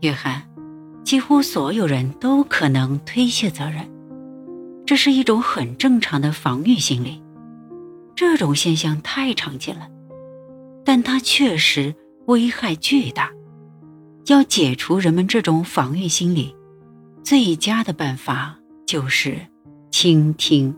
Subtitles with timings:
[0.00, 0.42] 约翰，
[1.04, 3.88] 几乎所有人都可能推卸责任，
[4.86, 7.22] 这是一种很正常的防御心理。
[8.16, 9.88] 这种现象太常见了，
[10.84, 11.94] 但它确实
[12.26, 13.30] 危害巨大。
[14.26, 16.54] 要解除人们这种防御心理，
[17.22, 19.38] 最佳的办法就是
[19.90, 20.74] 倾听。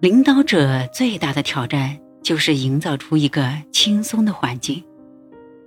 [0.00, 4.82] 领导者最大的挑战就是营造出一个轻松的环境，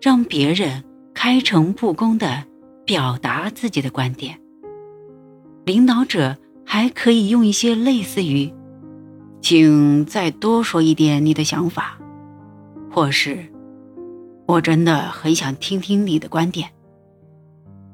[0.02, 0.84] 让别人
[1.26, 2.44] 开诚布公地
[2.86, 4.40] 表达自己的观点。
[5.66, 8.54] 领导者还可以用一些类似于
[9.41, 11.98] “请再多说一点你的想法”
[12.94, 13.44] 或是
[14.46, 16.70] “我真的很想听听你的观点”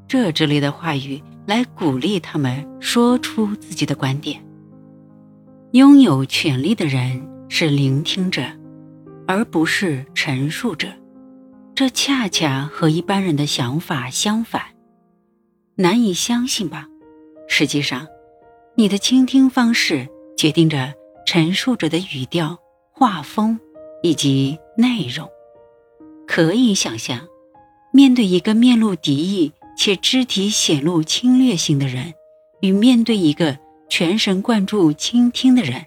[0.09, 4.43] 这之类的话语来鼓励他们说出自己的观点。
[5.71, 8.43] 拥有权力的人是聆听者，
[9.25, 10.89] 而不是陈述者。
[11.73, 14.63] 这恰恰和一般人的想法相反。
[15.75, 16.87] 难以相信吧？
[17.47, 18.07] 实际上，
[18.75, 20.93] 你的倾听方式决定着
[21.25, 22.57] 陈述者的语调、
[22.91, 23.59] 画风
[24.03, 25.29] 以及内容。
[26.27, 27.27] 可以想象，
[27.91, 32.13] 面对一个面露敌意且肢体显露侵略性的人，
[32.61, 33.57] 与面对一个。
[33.89, 35.85] 全神贯注倾听的人，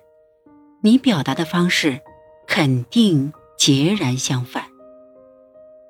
[0.83, 2.03] 你表达的方式
[2.47, 4.67] 肯定截然相反。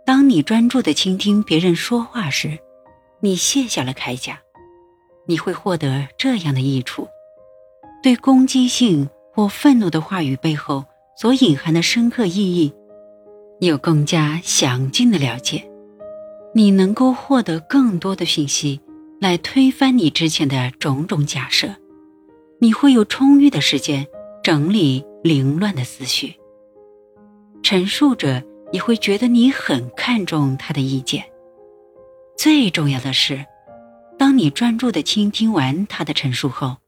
[0.06, 2.58] 当你专注的倾听别人说话时，
[3.20, 4.38] 你卸下了铠甲，
[5.26, 7.08] 你会获得这样的益处：
[8.02, 10.84] 对攻击性或愤怒的话语背后
[11.16, 12.72] 所隐含的深刻意义，
[13.60, 15.66] 有更加详尽的了解。
[16.54, 18.80] 你能够获得更多的信息，
[19.20, 21.74] 来推翻你之前的种种假设。
[22.60, 24.06] 你会有充裕的时间
[24.42, 26.34] 整理凌乱的思绪。
[27.62, 28.42] 陈述者
[28.74, 31.24] 也会觉得你很看重他的意见。
[32.36, 33.46] 最重要的是，
[34.18, 36.78] 当你专注的倾听完他的陈述后，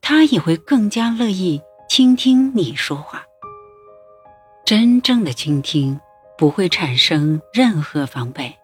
[0.00, 3.24] 他也会更加乐意倾听你说话。
[4.64, 5.98] 真正的倾听
[6.38, 8.56] 不会产生任何防备，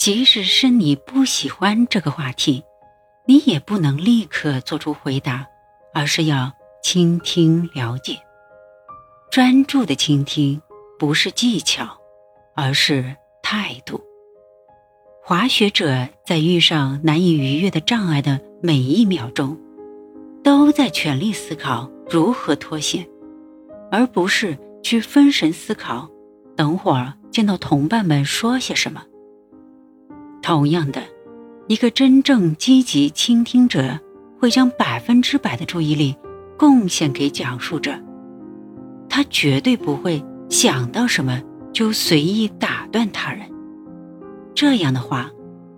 [0.00, 2.64] 即使是你不喜欢这个话题，
[3.24, 5.46] 你也不能立刻做出回答。
[5.94, 6.52] 而是要
[6.82, 8.18] 倾听、了解，
[9.30, 10.60] 专注的倾听
[10.98, 11.86] 不是技巧，
[12.56, 14.00] 而是态度。
[15.22, 19.56] 滑雪者在遇上难以逾越的障碍的每一秒钟，
[20.42, 23.06] 都在全力思考如何脱险，
[23.90, 26.10] 而不是去分神思考
[26.56, 29.04] 等会儿见到同伴们说些什么。
[30.42, 31.02] 同样的，
[31.68, 33.98] 一个真正积极倾听者。
[34.40, 36.14] 会将百分之百的注意力
[36.56, 37.92] 贡献给讲述者，
[39.08, 41.42] 他绝对不会想到什么
[41.72, 43.48] 就随意打断他人。
[44.54, 45.30] 这样的话，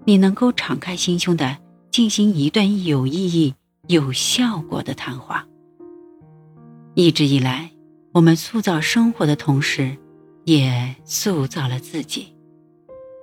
[0.04, 1.58] 你能够敞开心胸的
[1.90, 3.54] 进行一段有意义、
[3.88, 5.46] 有效果的谈话。
[6.94, 7.70] 一直以来，
[8.12, 9.96] 我们塑造生活的同时，
[10.44, 12.34] 也塑造了自己。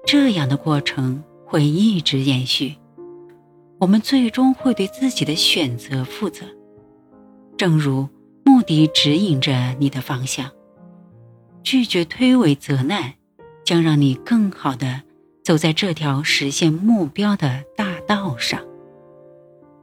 [0.05, 2.75] 这样的过程会一直延续。
[3.79, 6.45] 我们最终会对自己的选择负责，
[7.57, 8.07] 正如
[8.43, 10.49] 目的指引着你的方向。
[11.69, 13.15] 拒绝推诿责难，
[13.65, 15.01] 将让你更好的
[15.43, 18.61] 走在这条实现目标的大道上。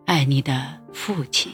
[0.07, 1.53] 爱你的父亲。